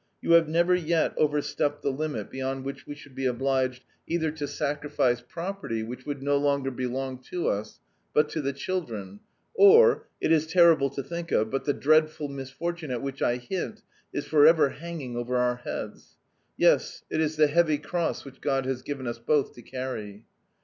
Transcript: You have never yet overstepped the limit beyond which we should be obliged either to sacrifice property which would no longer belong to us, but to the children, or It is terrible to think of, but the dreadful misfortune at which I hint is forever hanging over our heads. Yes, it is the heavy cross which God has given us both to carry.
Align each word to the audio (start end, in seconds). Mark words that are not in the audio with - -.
You 0.19 0.31
have 0.31 0.49
never 0.49 0.73
yet 0.73 1.13
overstepped 1.15 1.83
the 1.83 1.91
limit 1.91 2.31
beyond 2.31 2.65
which 2.65 2.87
we 2.87 2.95
should 2.95 3.13
be 3.13 3.27
obliged 3.27 3.83
either 4.07 4.31
to 4.31 4.47
sacrifice 4.47 5.21
property 5.21 5.83
which 5.83 6.07
would 6.07 6.23
no 6.23 6.37
longer 6.37 6.71
belong 6.71 7.19
to 7.25 7.47
us, 7.47 7.79
but 8.11 8.27
to 8.29 8.41
the 8.41 8.51
children, 8.51 9.19
or 9.53 10.07
It 10.19 10.31
is 10.31 10.47
terrible 10.47 10.89
to 10.89 11.03
think 11.03 11.31
of, 11.31 11.51
but 11.51 11.65
the 11.65 11.73
dreadful 11.73 12.29
misfortune 12.29 12.89
at 12.89 13.03
which 13.03 13.21
I 13.21 13.35
hint 13.35 13.83
is 14.11 14.25
forever 14.25 14.69
hanging 14.69 15.15
over 15.15 15.37
our 15.37 15.57
heads. 15.57 16.17
Yes, 16.57 17.03
it 17.11 17.21
is 17.21 17.35
the 17.35 17.45
heavy 17.45 17.77
cross 17.77 18.25
which 18.25 18.41
God 18.41 18.65
has 18.65 18.81
given 18.81 19.05
us 19.05 19.19
both 19.19 19.53
to 19.53 19.61
carry. 19.61 20.25